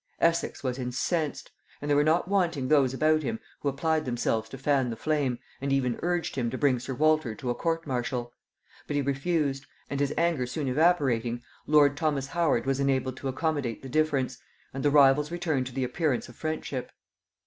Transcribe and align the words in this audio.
Essex 0.19 0.63
was 0.63 0.79
incensed; 0.79 1.51
and 1.79 1.87
there 1.87 1.95
were 1.95 2.03
not 2.03 2.27
wanting 2.27 2.67
those 2.67 2.91
about 2.91 3.21
him 3.21 3.39
who 3.59 3.69
applied 3.69 4.03
themselves 4.03 4.49
to 4.49 4.57
fan 4.57 4.89
the 4.89 4.95
flame, 4.95 5.37
and 5.61 5.71
even 5.71 5.99
urged 6.01 6.35
him 6.35 6.49
to 6.49 6.57
bring 6.57 6.79
sir 6.79 6.95
Walter 6.95 7.35
to 7.35 7.51
a 7.51 7.53
court 7.53 7.85
martial: 7.85 8.33
but 8.87 8.95
he 8.95 9.01
refused; 9.03 9.67
and 9.91 9.99
his 9.99 10.11
anger 10.17 10.47
soon 10.47 10.67
evaporating, 10.67 11.43
lord 11.67 11.95
Thomas 11.95 12.25
Howard 12.25 12.65
was 12.65 12.79
enabled 12.79 13.17
to 13.17 13.27
accommodate 13.27 13.83
the 13.83 13.89
difference, 13.89 14.39
and 14.73 14.81
the 14.83 14.89
rivals 14.89 15.29
returned 15.29 15.67
to 15.67 15.71
the 15.75 15.83
appearance 15.83 16.27
of 16.27 16.35
friendship. 16.35 16.91